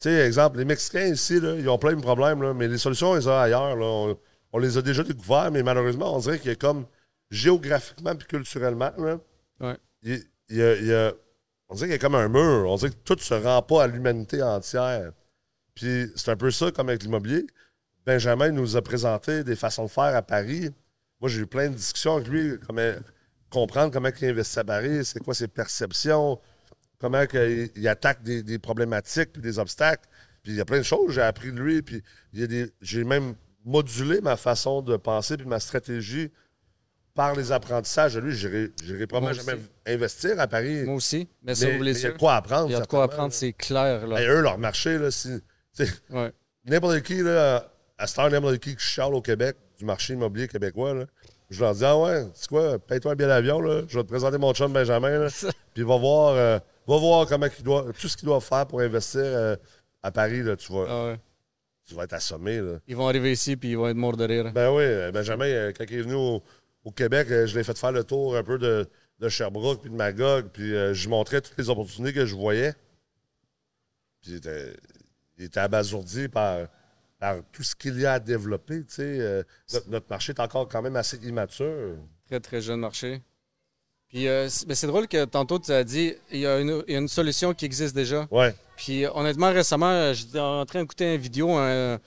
[0.00, 2.78] Tu sais, exemple, les Mexicains ici, là, ils ont plein de problèmes, là, mais les
[2.78, 3.76] solutions, ils ont ailleurs.
[3.76, 3.84] là.
[3.86, 4.18] On,
[4.52, 6.86] on les a déjà découvertes, mais malheureusement, on dirait qu'il y a comme
[7.30, 9.18] géographiquement et culturellement, là,
[9.60, 9.76] Ouais.
[10.02, 11.12] il, il y a- il y a-
[11.68, 12.70] on dirait qu'il y a comme un mur.
[12.70, 15.12] On dirait que tout ne se rend pas à l'humanité entière.
[15.74, 17.46] Puis c'est un peu ça comme avec l'immobilier.
[18.06, 20.70] Benjamin nous a présenté des façons de faire à Paris.
[21.20, 22.92] Moi, j'ai eu plein de discussions avec lui, comment,
[23.50, 26.38] comprendre comment il investit à Paris, c'est quoi ses perceptions,
[26.98, 30.08] comment il, il attaque des, des problématiques puis des obstacles.
[30.42, 31.82] Puis il y a plein de choses que j'ai appris de lui.
[31.82, 36.30] Puis il y a des, j'ai même modulé ma façon de penser puis ma stratégie
[37.14, 38.32] par les apprentissages de lui.
[38.36, 40.84] J'irai j'irai probablement jamais investir à Paris.
[40.84, 41.28] Moi aussi.
[41.42, 42.68] Mais ça, mais voulez il y a de quoi apprendre.
[42.68, 44.06] Il y a de quoi apprendre, c'est clair.
[44.06, 44.20] Là.
[44.20, 45.30] Hey, eux, leur marché, là, si,
[46.10, 46.32] Ouais.
[46.64, 50.94] n'importe qui, là, à Star n'importe qui qui chiale au Québec, du marché immobilier québécois,
[50.94, 51.06] là,
[51.50, 54.08] je leur dis Ah ouais, c'est quoi, paye-toi un billet d'avion, là, je vais te
[54.08, 55.28] présenter mon chum Benjamin, là,
[55.74, 58.80] puis va voir, euh, va voir comment il doit, tout ce qu'il doit faire pour
[58.80, 59.56] investir euh,
[60.02, 61.20] à Paris, là, tu, vas, Ah ouais.
[61.86, 62.60] tu vas être assommé.
[62.60, 62.78] Là.
[62.86, 64.52] Ils vont arriver ici puis ils vont être morts de rire.
[64.52, 66.42] Ben oui, euh, Benjamin, quand il est venu au,
[66.84, 69.96] au Québec, je l'ai fait faire le tour un peu de, de Sherbrooke puis de
[69.96, 72.74] Magog, puis euh, je lui montrais toutes les opportunités que je voyais.
[74.20, 74.72] Puis il était,
[75.38, 76.66] il était abasourdi par,
[77.18, 78.80] par tout ce qu'il y a à développer.
[78.84, 79.02] tu sais.
[79.20, 81.96] Euh, notre, notre marché est encore quand même assez immature.
[82.26, 83.22] Très, très jeune marché.
[84.08, 86.92] Puis euh, c'est c'est drôle que tantôt tu as dit il y, a une, il
[86.92, 88.28] y a une solution qui existe déjà.
[88.30, 91.98] Ouais, Puis honnêtement, récemment, euh, j'étais en train d'écouter une vidéo, un,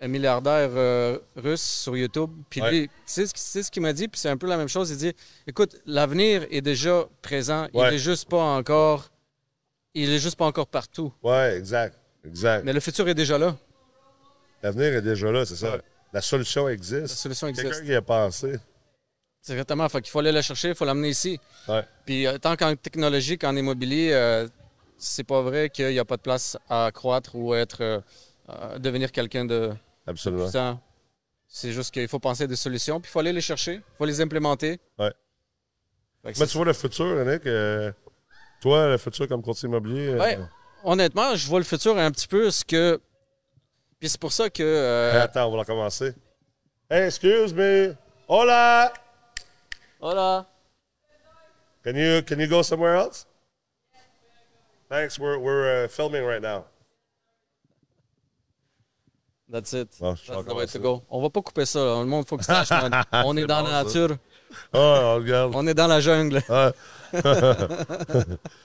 [0.00, 2.30] un milliardaire euh, russe sur YouTube.
[2.50, 2.70] Puis Ouais.
[2.70, 4.08] lui, tu sais ce qu'il- m'a dit?
[4.08, 4.90] Puis c'est un peu la même chose.
[4.90, 5.12] Il dit
[5.46, 7.68] écoute, l'avenir est déjà présent.
[7.72, 7.88] Ouais.
[7.90, 9.10] Il est juste pas encore.
[9.94, 11.12] Il est juste pas encore partout.
[11.22, 11.96] ouais, exact.
[12.24, 12.64] Exact.
[12.64, 13.56] Mais le futur est déjà là.
[14.64, 15.76] L'avenir est déjà là, c'est ça.
[16.12, 17.08] La solution La existe.
[17.08, 17.84] solution Quelqu'un existe.
[17.84, 18.56] qui y a pensé.
[19.42, 19.86] C'est exactement.
[19.90, 21.38] Fait qu'il faut aller la chercher, il faut l'amener ici.
[21.68, 21.84] Ouais.
[22.06, 24.48] Puis euh, tant qu'en technologie qu'en immobilier, euh,
[24.96, 28.00] c'est pas vrai qu'il n'y a pas de place à croître ou être euh,
[28.48, 29.70] euh, devenir quelqu'un de
[30.06, 30.48] Absolument.
[31.46, 33.96] C'est juste qu'il faut penser à des solutions, puis il faut aller les chercher, il
[33.98, 34.80] faut les implémenter.
[34.98, 35.12] Ouais.
[36.24, 37.42] Mais tu vois le futur, Nick.
[38.62, 40.14] toi, le futur comme courtier immobilier.
[40.14, 40.38] Ouais.
[40.84, 42.98] Honnêtement, je vois le futur un petit peu ce que.
[44.00, 44.62] Puis c'est pour ça que.
[44.62, 46.14] Hey, euh, attends, on va la commencer.
[46.90, 47.94] Hey, excuse me.
[48.28, 48.92] Hola!
[50.00, 50.46] Voilà.
[51.84, 53.26] Can you can you go somewhere else?
[54.88, 55.18] Thanks.
[55.18, 56.64] We're we're uh, filming right now.
[59.48, 59.88] That's it.
[60.00, 61.02] Bon, That's the way to go.
[61.10, 61.78] On va pas couper ça.
[61.78, 62.00] là.
[62.00, 63.04] Le monde, faut que ça sache, man.
[63.24, 64.16] On est dans bon, la nature.
[64.72, 65.52] Ah, on regarde.
[65.54, 66.42] On est dans la jungle.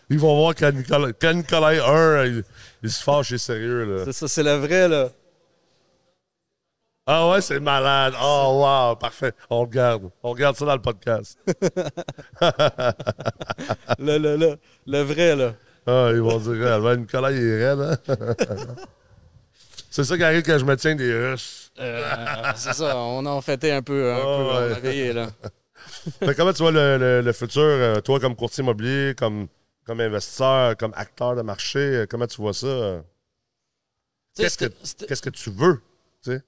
[0.09, 2.43] Ils vont voir quand Nicolas, quand Nicolas 1, il,
[2.83, 4.03] il se fâche, il est sérieux.
[4.05, 5.09] C'est ça, c'est le vrai, là.
[7.11, 8.13] Ah ouais, c'est malade.
[8.21, 9.33] Oh, wow, parfait.
[9.49, 10.11] On regarde.
[10.21, 11.39] On regarde ça dans le podcast.
[13.99, 15.53] Le, le, le, le vrai, là.
[15.87, 17.79] Ah, ils vont dire, ah, ben, Nicolas, il est raide.
[17.79, 17.97] Hein?
[19.89, 21.71] c'est ça qui arrive quand je me tiens des Russes.
[21.79, 22.03] Euh,
[22.55, 24.75] c'est ça, on a en fêté un peu, un Oh, peu, on ouais.
[24.75, 25.27] a veillé, là.
[26.19, 29.47] Fait comment tu vois le, le- le futur, euh, toi, comme courtier immobilier, comme,
[29.85, 32.67] comme investisseur, comme acteur de marché, euh, comment tu vois ça?
[32.67, 33.01] euh?
[34.35, 34.65] Qu'est-ce que,
[35.05, 35.81] qu'est-ce que tu veux?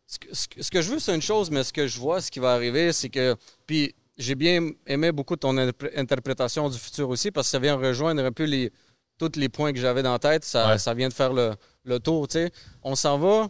[0.06, 2.40] Ce que, ce je veux, c'est une chose, mais ce que je vois, ce qui
[2.40, 3.36] va arriver, c'est que.
[3.66, 7.76] Puis j'ai bien aimé beaucoup ton interpr- interprétation du futur aussi, parce que ça vient
[7.76, 8.72] rejoindre un peu les,
[9.18, 10.44] tous les points que j'avais dans la tête.
[10.44, 10.78] Ça, Ouais.
[10.78, 11.54] ça vient de faire le,
[11.86, 12.52] le tour, tu sais.
[12.84, 13.48] On s'en va.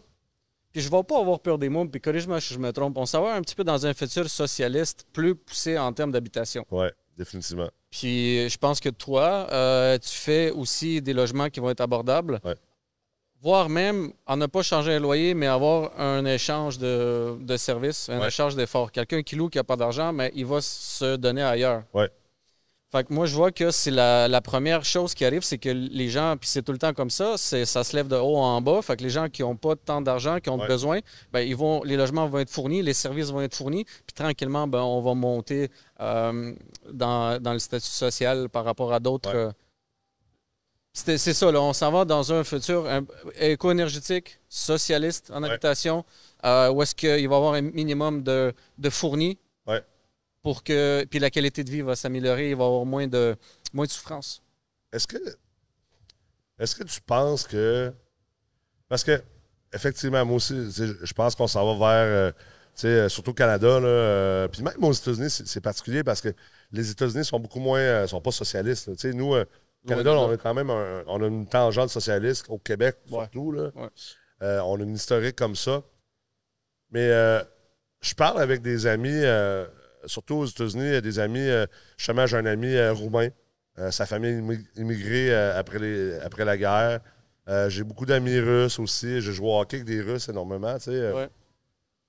[0.71, 2.97] Puis je ne vais pas avoir peur des mots, puis corrige-moi si je me trompe.
[2.97, 6.65] On s'en va un petit peu dans un futur socialiste plus poussé en termes d'habitation.
[6.71, 7.69] Ouais, définitivement.
[7.89, 12.39] Puis je pense que toi, euh, tu fais aussi des logements qui vont être abordables.
[12.45, 12.55] Ouais.
[13.41, 18.07] Voire même, en ne pas changer un loyer, mais avoir un échange de, de services,
[18.09, 18.27] un Ouais.
[18.27, 18.91] échange d'efforts.
[18.91, 21.83] Quelqu'un qui loue, qui n'a pas d'argent, mais il va se donner ailleurs.
[21.93, 22.09] Ouais.
[22.91, 25.69] Fait que moi, je vois que c'est la, la première chose qui arrive, c'est que
[25.69, 28.35] les gens, puis c'est tout le temps comme ça, c'est ça se lève de haut
[28.37, 28.81] en bas.
[28.83, 30.67] Fait que les gens qui n'ont pas tant d'argent, qui ont Ouais.
[30.67, 30.99] besoin,
[31.31, 34.67] ben, ils vont, les logements vont être fournis, les services vont être fournis, puis tranquillement,
[34.67, 36.53] ben, on va monter euh,
[36.91, 39.33] dans, dans le statut social par rapport à d'autres.
[39.47, 39.51] Ouais.
[40.93, 42.85] C'est ça, là, on s'en va dans un futur
[43.39, 45.49] éco-énergétique, socialiste en Ouais.
[45.49, 46.03] habitation,
[46.45, 49.81] euh, où est-ce qu'il va y avoir un minimum de, de fournis Ouais.
[50.41, 51.05] pour que.
[51.09, 53.35] Puis la qualité de vie va s'améliorer, il va y avoir moins de,
[53.73, 54.41] moins de souffrance.
[54.91, 55.17] Est-ce que,
[56.59, 57.93] est-ce que tu penses que.
[58.89, 59.21] Parce que,
[59.73, 62.05] effectivement, moi aussi, je pense qu'on s'en va vers.
[62.05, 62.31] euh,
[62.85, 66.29] euh, surtout au Canada, là, euh, puis même aux États-Unis, c'est, particulier parce que
[66.71, 67.79] les États-Unis sont beaucoup moins.
[67.79, 68.87] euh, sont pas socialistes.
[68.87, 69.11] là.
[69.13, 69.45] Nous, euh,
[69.85, 73.51] au Canada, on a quand même un- on a une tangente socialiste au Québec, surtout.
[73.51, 73.71] Là.
[74.43, 75.81] Euh, on a une historique comme ça.
[76.91, 77.41] Mais euh,
[78.01, 79.65] je parle avec des amis, euh,
[80.05, 81.47] surtout aux États-Unis, des amis.
[81.97, 83.29] justement, j'ai un ami roumain.
[83.89, 86.99] Sa famille immi- immigrée après, les, après la guerre.
[87.69, 89.21] J'ai beaucoup d'amis russes aussi.
[89.21, 90.75] Je joue au hockey avec des Russes énormément.
[90.77, 91.11] tu sais.
[91.11, 91.29] Ouais.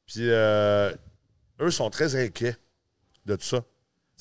[0.06, 2.56] Puis eux sont très inquiets
[3.26, 3.60] de tout ça.
[3.60, 3.64] Tu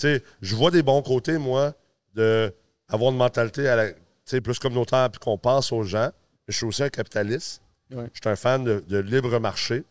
[0.08, 1.74] sais, je vois des bons côtés, moi,
[2.14, 2.54] de
[2.92, 6.12] avoir une mentalité à la, plus communautaire puis qu'on pense aux gens.
[6.48, 7.62] Je suis aussi un capitaliste.
[7.92, 8.06] Ouais.
[8.14, 9.84] Je suis un fan de, de libre marché.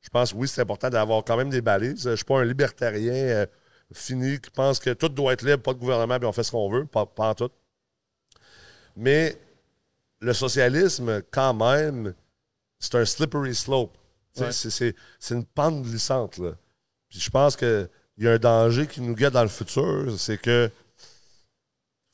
[0.00, 2.02] Je pense, oui, c'est important d'avoir quand même des balises.
[2.02, 3.46] Je ne suis pas un libertarien euh,
[3.92, 6.50] fini qui pense que tout doit être libre, pas de gouvernement, puis on fait ce
[6.50, 7.50] qu'on veut, pas, pas en tout.
[8.96, 9.36] Mais
[10.20, 12.14] le socialisme, quand même,
[12.78, 13.96] c'est un slippery slope.
[14.38, 14.50] Ouais.
[14.50, 14.94] c'est
[15.30, 16.38] une pente glissante.
[16.38, 16.52] Là.
[17.08, 17.88] Puis je pense qu'il
[18.18, 20.70] y a un danger qui nous guette dans le futur, c'est que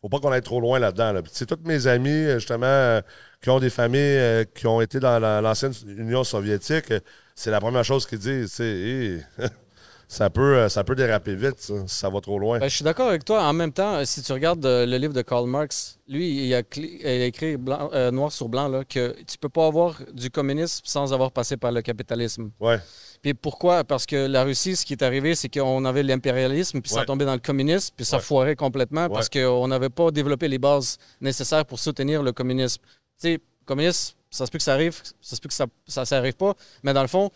[0.00, 1.12] faut pas qu'on aille trop loin là-dedans.
[1.12, 1.22] Là.
[1.30, 3.00] C'est tous mes amis, justement,
[3.42, 6.92] qui ont des familles qui ont été dans l'ancienne Union soviétique,
[7.34, 8.52] c'est la première chose qu'ils disent.
[8.52, 9.24] c'est
[10.10, 12.58] ça peut, euh, ça peut déraper vite, ça, si ça va trop loin.
[12.58, 13.44] Ben, je suis d'accord avec toi.
[13.44, 16.58] En même temps, si tu regardes euh, le livre de Karl Marx, lui, il a,
[16.58, 21.30] écrit euh, noir sur blanc là, que tu peux pas avoir du communisme sans avoir
[21.30, 22.50] passé par le capitalisme.
[22.58, 22.80] Ouais.
[23.22, 23.84] Puis pourquoi?
[23.84, 27.24] Parce que la Russie, ce qui est arrivé, c'est qu'on avait l'impérialisme, puis ça tombait
[27.24, 31.64] dans le communisme, puis ça foirait complètement parce qu'on n'avait pas développé les bases nécessaires
[31.64, 32.82] pour soutenir le communisme.
[33.20, 35.66] Tu sais, communisme, ça se peut que ça arrive, ça se peut que ça
[36.00, 37.30] ne s'arrive pas, mais dans le fond,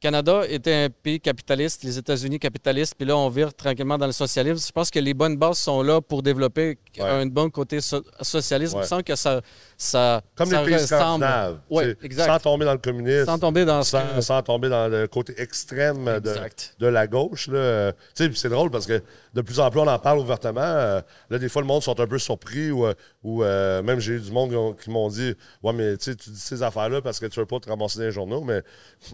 [0.00, 4.12] Canada était un pays capitaliste, les États-Unis capitalistes, puis là, on vire tranquillement dans le
[4.12, 4.66] socialisme.
[4.66, 9.02] Je pense que les bonnes bases sont là pour développer un bon côté socialisme sans
[9.02, 9.42] que ça,
[9.76, 11.58] ça Comme les pays scandinaves.
[12.16, 13.26] Sans tomber dans le communisme.
[13.26, 16.34] Sans tomber dans, sans, tomber dans le côté extrême de,
[16.78, 17.50] de, la gauche.
[18.14, 19.02] C'est drôle parce que
[19.34, 20.60] de plus en plus, on en parle ouvertement.
[20.60, 24.00] Euh, là, des fois, le monde sont un peu surpris ou, euh, ou euh, même
[24.00, 27.26] j'ai eu du monde qui m'ont dit Ouais, mais tu dis ces affaires-là parce que
[27.26, 28.42] tu veux pas te ramasser dans les journaux.
[28.42, 28.62] Mais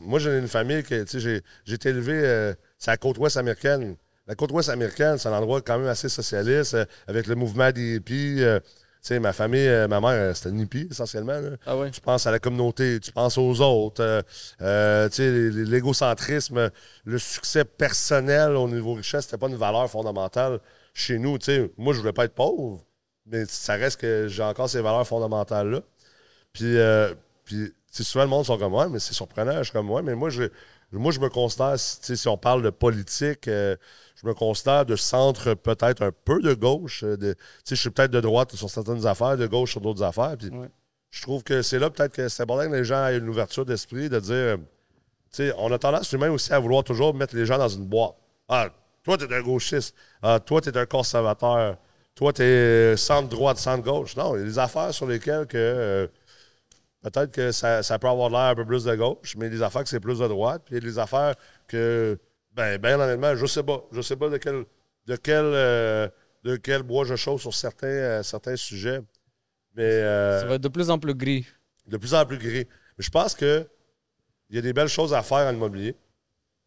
[0.00, 1.42] moi, j'ai une famille que j'ai
[1.74, 3.96] été élevé, c'est la côte ouest américaine.
[4.26, 7.96] La côte ouest américaine, c'est un endroit quand même assez socialiste, avec le mouvement des
[7.96, 8.42] hippies.
[9.00, 11.40] sais, ma famille, ma mère, c'était une hippie essentiellement.
[11.66, 14.24] Ah Tu penses à la communauté, tu penses aux autres.
[14.60, 16.70] Euh, l'égocentrisme,
[17.04, 20.60] le succès personnel au niveau richesse, c'était pas une valeur fondamentale
[20.92, 21.38] chez nous.
[21.76, 22.84] moi, je voulais pas être pauvre,
[23.26, 25.82] mais ça reste que j'ai encore ces valeurs fondamentales-là.
[26.52, 27.14] Puis, euh,
[27.96, 29.56] puis souvent, le monde sont comme moi, mais c'est surprenant.
[29.56, 30.44] Je suis comme moi, mais moi, je,
[30.92, 33.74] moi, je me considère, si on parle de politique, euh,
[34.16, 37.04] je me considère de centre peut-être un peu de gauche.
[37.04, 37.34] Euh, de,
[37.66, 40.36] je suis peut-être de droite sur certaines affaires, de gauche sur d'autres affaires.
[40.38, 40.50] Puis
[41.10, 43.64] Je trouve que c'est là peut-être que c'est important que les gens aient une ouverture
[43.64, 44.58] d'esprit, de dire,
[45.56, 48.14] on a tendance humain aussi à vouloir toujours mettre les gens dans une boîte.
[48.46, 48.68] Ah,
[49.04, 49.94] toi, t'es un gauchiste.
[50.22, 51.78] Ah, toi, t'es un conservateur.
[52.14, 54.16] Toi, t'es centre-droite, centre-gauche.
[54.16, 55.56] Non, il y a des affaires sur lesquelles que...
[55.56, 56.06] Euh,
[57.10, 59.88] peut-être que ça, peut avoir l'air un peu plus de gauche, mais des affaires que
[59.88, 60.62] c'est plus de droite.
[60.64, 61.34] Puis il y a des affaires
[61.68, 62.18] que,
[62.52, 63.84] ben, ben honnêtement, je sais pas.
[63.92, 64.64] Je sais pas de quel,
[65.06, 66.08] de quel, euh,
[66.44, 69.00] de quel bois je chauffe sur certains, euh, certains sujets.
[69.74, 71.46] Mais, euh, ça va être de plus en plus gris.
[71.86, 72.66] De plus en plus gris.
[72.98, 73.66] Mais je pense que
[74.48, 75.96] il y a des belles choses à faire en immobilier.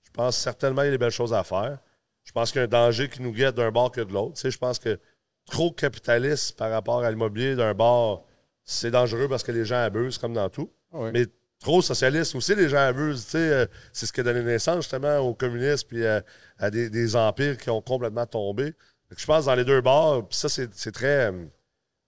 [0.03, 1.79] Je pense certainement qu'il y a des belles choses à faire.
[2.23, 4.33] Je pense qu'il y a un danger qui nous guette d'un bord que de l'autre.
[4.33, 4.99] Tu sais, je pense que
[5.45, 8.25] trop capitaliste par rapport à l'immobilier d'un bord
[8.69, 10.69] c'est dangereux parce que les gens abusent, comme dans tout.
[10.93, 11.25] Ah Mais
[11.59, 13.25] trop socialiste aussi, les gens abusent.
[13.33, 17.71] Euh, c'est ce qui a donné naissance justement aux communistes puis à, des, empires qui
[17.71, 18.73] ont complètement tombé.
[19.15, 21.31] Je pense dans les deux bords, puis ça, c'est très.
[21.31, 21.45] Euh,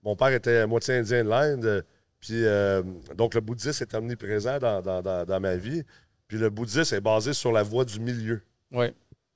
[0.04, 1.84] mon père était moitié indien de l'Inde,
[2.20, 2.82] puis euh,
[3.16, 5.82] donc le bouddhisme est omniprésent dans, dans, ma vie.
[6.28, 8.40] Puis le bouddhisme est basé sur la voie du milieu.
[8.70, 8.86] Oui.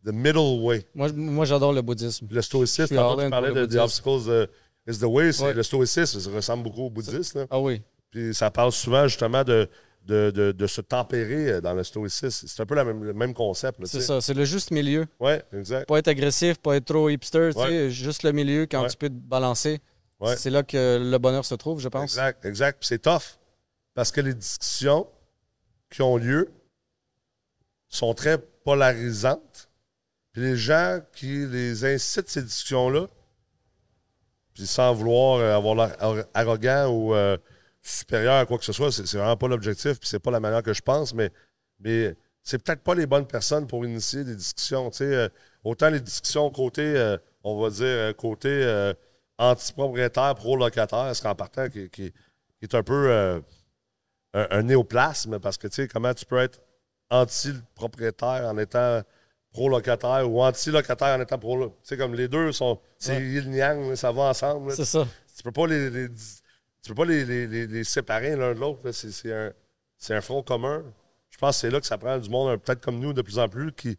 [0.04, 0.86] The middle way.
[0.94, 2.28] Moi, moi j'adore le bouddhisme.
[2.30, 4.48] Le stoïcisme, tu parlais de The Obstacles
[4.86, 7.46] The way, le stoïcisme, ça ressemble beaucoup au bouddhisme.
[7.50, 7.82] Ah oui.
[8.10, 9.68] Puis ça parle souvent justement de,
[10.04, 12.46] de, de, se tempérer euh, dans le stoïcisme.
[12.46, 13.84] C'est un peu le même concept.
[13.86, 15.06] C'est ça, c'est le juste milieu.
[15.18, 15.88] Oui, exact.
[15.88, 19.08] Pas être agressif, pas être trop hipster, tu sais, juste le milieu quand tu peux
[19.08, 19.80] te balancer.
[20.36, 22.04] C'est là que le bonheur se trouve, je pense.
[22.04, 22.78] Exact, exact.
[22.80, 23.38] Puis c'est tough.
[23.94, 25.08] Parce que les discussions
[25.90, 26.50] qui ont lieu
[27.88, 29.68] sont très polarisantes.
[30.32, 33.06] Puis les gens qui les incitent, ces discussions-là,
[34.56, 37.36] puis sans vouloir euh, avoir l'air arrogant ou euh,
[37.82, 40.62] supérieur à quoi que ce soit, c'est vraiment pas l'objectif, puis c'est pas la manière
[40.62, 41.30] que je pense, mais,
[41.78, 44.90] mais c'est peut-être pas les bonnes personnes pour initier des discussions.
[45.02, 45.28] Euh,
[45.62, 48.92] autant les discussions côté, on va dire, côté
[49.36, 52.12] anti-propriétaire, pro-locataire, ce qu'en partant, qui, qui,
[52.62, 53.42] est un peu
[54.32, 56.60] un, néoplasme, parce que tu sais, comment tu peux être
[57.10, 59.02] anti-propriétaire en étant
[59.56, 62.78] pro-locataire ou anti-locataire en étant pro Tu sais, comme les deux sont.
[62.98, 64.72] C'est yin-yang, ça va ensemble.
[64.72, 65.06] C'est ça.
[65.34, 66.08] Tu peux pas les,
[66.82, 68.90] tu peux pas les, les, séparer l'un de l'autre.
[68.92, 69.52] C'est un,
[70.10, 70.84] un, front commun.
[71.30, 73.38] Je pense que c'est là que ça prend du monde, peut-être comme nous, de plus
[73.38, 73.96] en plus, qui,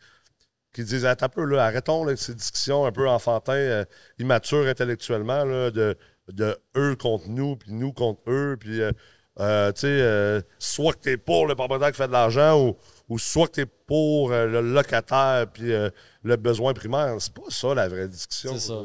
[0.73, 3.85] qui disent Attends un peu, là, arrêtons là, ces discussions un peu enfantins, euh,
[4.19, 5.97] immatures intellectuellement, là, de,
[6.31, 8.81] de eux contre nous, puis nous contre eux, puis.
[8.81, 8.91] Euh,
[9.39, 12.75] euh, tu sais, soit que tu es pour le propriétaire qui fait de l'argent ou,
[13.09, 15.89] ou soit que tu es pour euh, le locataire puis euh,
[16.23, 17.15] le besoin primaire.
[17.19, 18.53] C'est pas ça la vraie discussion.
[18.53, 18.81] C'est ça.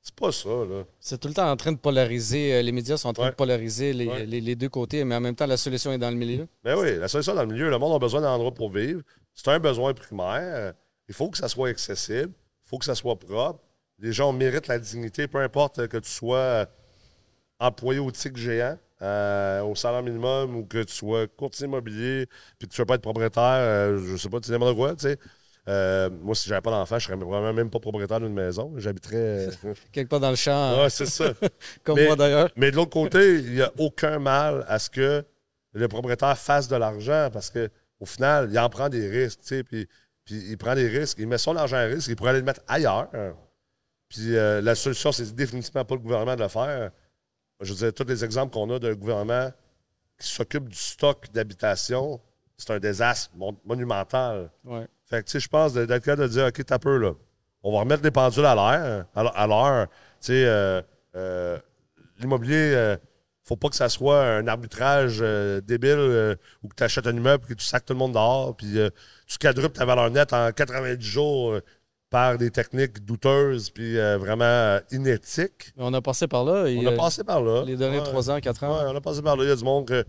[0.00, 0.84] C'est pas ça, là.
[1.00, 2.54] C'est tout le temps en train de polariser.
[2.54, 5.46] Euh, les médias sont en train de polariser les, deux côtés, mais en même temps,
[5.46, 6.48] la solution est dans le milieu.
[6.64, 7.68] Ben oui, la solution est dans le milieu.
[7.68, 9.02] Le monde a besoin d'un endroit pour vivre.
[9.34, 10.72] C'est un besoin primaire.
[11.08, 12.32] Il faut que ça soit accessible.
[12.64, 13.60] Il faut que ça soit propre.
[13.98, 16.66] Les gens méritent la dignité, peu importe que tu sois
[17.58, 18.78] employé au TIC géant.
[19.00, 22.26] Euh, au salaire minimum ou que tu sois courtier immobilier
[22.58, 24.94] puis que tu ne veux pas être propriétaire, euh, je sais pas, tu n'importe quoi,
[24.96, 25.18] tu sais.
[25.68, 28.72] Euh, moi, si j'avais pas d'enfant, je serais probablement même pas propriétaire d'une maison.
[28.76, 29.50] J'habiterais.
[29.92, 31.32] Quelque part dans le champ, ouais, c'est ça.
[31.84, 32.48] comme mais- moi d'ailleurs.
[32.56, 35.24] Mais de l'autre côté, il n'y a aucun mal à ce que
[35.74, 39.46] le propriétaire fasse de l'argent parce que au final, il en prend des risques, tu
[39.46, 39.86] sais, puis,
[40.24, 42.44] puis il prend des risques, il met son argent à risque, il pourrait aller le
[42.46, 43.08] mettre ailleurs.
[44.08, 46.90] Puis euh, la solution, c'est définitivement pas le gouvernement de le faire.
[47.60, 49.50] Je veux dire, tous les exemples qu'on a d'un gouvernement
[50.18, 52.20] qui s'occupe du stock d'habitation,
[52.56, 54.50] c'est un désastre mon- monumental.
[54.64, 54.86] Ouais.
[55.04, 57.12] Fait que, tu sais, je pense d'être capable de dire, OK, t'as peu, là.
[57.62, 59.86] On va remettre les pendules à l'air, à l- à l'heure.
[60.20, 60.80] Tu sais, euh,
[61.16, 61.58] euh,
[62.18, 62.96] l'immobilier, euh,
[63.44, 65.20] faut pas que ça soit un arbitrage
[65.64, 68.76] débile où tu achètes un immeuble et que tu sacs tout le monde dehors, puis
[69.26, 71.58] tu quadruples ta valeur nette en 90 jours
[72.10, 75.72] par des techniques douteuses puis euh, vraiment euh, inéthiques.
[75.76, 76.66] Mais on a passé par là.
[76.66, 77.64] et, On a passé par là.
[77.66, 77.98] Les derniers.
[78.02, 78.78] 3 ans, 4 ans.
[78.78, 79.44] Ouais, on a passé par là.
[79.44, 80.04] Il y a du monde que-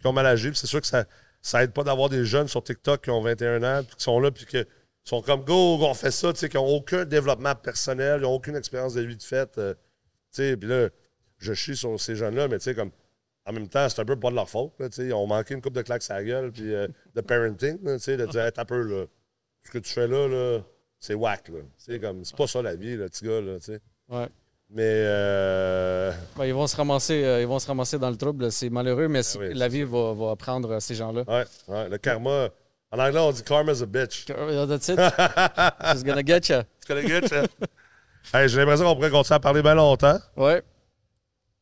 [0.00, 0.50] qui ont mal agi.
[0.54, 1.04] C'est sûr que ça,
[1.40, 4.20] ça aide pas d'avoir des jeunes sur TikTok qui ont 21 ans, puis qui sont
[4.20, 4.62] là, puis qui
[5.04, 8.34] sont comme go, on fait ça, tu sais, qui n'ont aucun développement personnel, ils n'ont
[8.34, 9.56] aucune expérience de vie de fête.
[9.58, 10.88] euh, tu sais, puis là,
[11.38, 12.90] je chie sur ces jeunes-là, mais tu sais, comme.
[13.46, 14.72] En même temps, c'est un peu pas de leur faute.
[14.78, 17.78] là, ils ont manqué une coupe de claques à la gueule, puis euh, de parenting,
[17.82, 19.06] là, de dire, hey, t'as peu, là.
[19.64, 20.60] Ce que tu fais là, là
[21.00, 21.60] c'est whack, là.
[21.76, 23.80] C'est comme, c'est pas ça la vie, le petit gars, là, tu sais.
[24.08, 24.28] Ouais.
[24.70, 28.52] Mais, euh, Ben, ils, vont se ramasser, euh, ils vont se ramasser dans le trouble.
[28.52, 31.22] C'est malheureux, mais oui, la vie va, va apprendre à ces gens-là.
[31.26, 32.48] ouais, ouais, le karma.
[32.90, 34.26] En anglais, on dit karma's a bitch.
[34.26, 34.98] That's it.
[35.92, 36.62] She's gonna get you.
[36.88, 37.42] Gars, ça?
[38.34, 40.18] Hey, J'ai l'impression qu'on pourrait continuer à parler bien longtemps.
[40.36, 40.62] Ouais.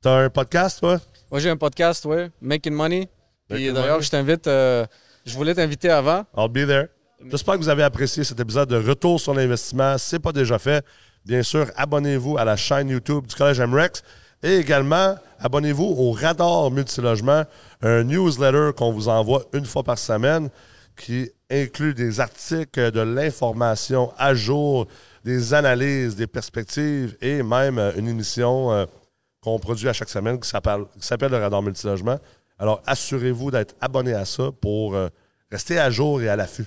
[0.02, 1.00] T'as un podcast, toi?
[1.30, 3.08] Moi, j'ai un podcast, ouais, Making Money.
[3.48, 4.04] Puis Making d'ailleurs, Money.
[4.04, 4.46] je t'invite.
[4.48, 4.84] euh,
[5.24, 6.24] je voulais t'inviter avant.
[6.36, 6.88] I'll be there.
[7.24, 9.96] J'espère que vous avez apprécié cet épisode de Retour sur l'investissement.
[9.96, 10.84] Si ce n'est pas déjà fait,
[11.24, 14.02] bien sûr, abonnez-vous à la chaîne YouTube du Collège MREX.
[14.42, 17.44] Et également, abonnez-vous au Radar Multilogement,
[17.80, 20.50] un newsletter qu'on vous envoie une fois par semaine
[20.94, 24.86] qui inclut des articles, de l'information à jour,
[25.24, 28.84] des analyses, des perspectives et même euh, une émission euh,
[29.40, 32.18] qu'on produit à chaque semaine qui s'appelle qui s'appelle le Radar Multilogement.
[32.58, 35.08] Alors, assurez-vous d'être abonné à ça pour euh,
[35.50, 36.66] rester à jour et à l'affût.